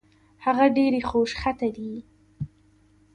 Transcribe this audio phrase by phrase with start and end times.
[0.45, 1.93] هغه ډېرې خوشخطه دي